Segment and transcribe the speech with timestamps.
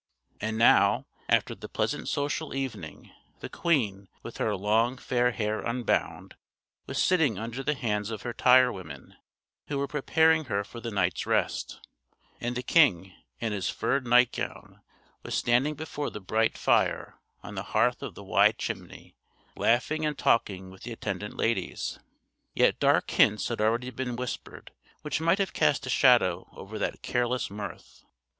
[0.39, 6.33] And now, after the pleasant social evening, the queen, with her long fair hair unbound,
[6.87, 9.13] was sitting under the hands of her tirewomen,
[9.67, 11.81] who were preparing her for the night's rest;
[12.39, 14.81] and the king, in his furred nightgown,
[15.21, 19.13] was standing before the bright fire on the hearth of the wide chimney,
[19.55, 21.99] laughing and talking with the attendant ladies.
[22.55, 24.71] Yet dark hints had already been whispered,
[25.03, 28.03] which might have cast a shadow over that careless mirth.